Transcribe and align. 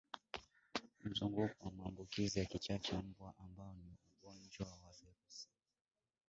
mzunguko 1.05 1.61
wa 1.65 1.71
maambukizi 1.71 2.39
ya 2.39 2.45
kichaa 2.45 2.77
cha 2.77 3.01
mbwa 3.01 3.33
ambao 3.39 3.73
ni 3.73 3.97
ugonjwa 4.17 4.67
wa 4.67 4.91
virusi 4.99 5.47